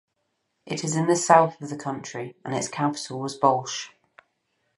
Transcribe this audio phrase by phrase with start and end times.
[0.65, 3.89] It is in the south of the country, and its capital was Ballsh.